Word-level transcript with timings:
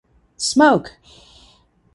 Smoke! 0.37 0.97